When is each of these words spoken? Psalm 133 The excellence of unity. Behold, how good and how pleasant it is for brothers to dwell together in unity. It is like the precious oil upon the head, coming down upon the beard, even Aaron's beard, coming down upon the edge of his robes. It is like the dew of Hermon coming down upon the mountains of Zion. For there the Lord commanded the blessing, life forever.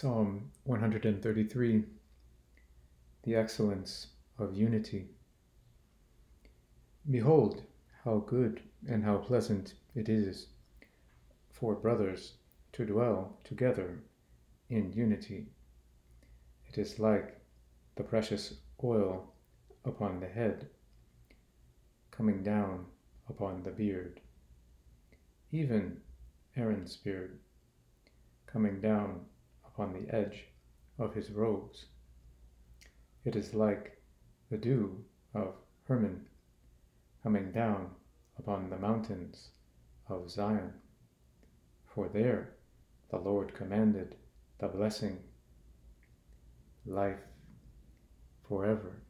Psalm 0.00 0.52
133 0.62 1.84
The 3.24 3.34
excellence 3.34 4.06
of 4.38 4.54
unity. 4.54 5.08
Behold, 7.10 7.64
how 8.04 8.18
good 8.18 8.62
and 8.86 9.02
how 9.02 9.16
pleasant 9.16 9.74
it 9.96 10.08
is 10.08 10.50
for 11.50 11.74
brothers 11.74 12.34
to 12.74 12.86
dwell 12.86 13.40
together 13.42 13.98
in 14.68 14.92
unity. 14.92 15.48
It 16.68 16.78
is 16.78 17.00
like 17.00 17.40
the 17.96 18.04
precious 18.04 18.54
oil 18.84 19.34
upon 19.84 20.20
the 20.20 20.28
head, 20.28 20.68
coming 22.12 22.44
down 22.44 22.86
upon 23.28 23.64
the 23.64 23.72
beard, 23.72 24.20
even 25.50 26.00
Aaron's 26.54 26.96
beard, 26.96 27.40
coming 28.46 28.80
down 28.80 29.22
upon 29.78 29.92
the 29.92 30.12
edge 30.12 30.44
of 30.98 31.14
his 31.14 31.30
robes. 31.30 31.86
It 33.24 33.36
is 33.36 33.54
like 33.54 34.02
the 34.50 34.56
dew 34.56 35.04
of 35.34 35.54
Hermon 35.84 36.26
coming 37.22 37.52
down 37.52 37.90
upon 38.40 38.70
the 38.70 38.76
mountains 38.76 39.50
of 40.08 40.30
Zion. 40.30 40.72
For 41.94 42.08
there 42.08 42.54
the 43.10 43.18
Lord 43.18 43.54
commanded 43.54 44.16
the 44.58 44.66
blessing, 44.66 45.20
life 46.84 47.22
forever. 48.48 49.02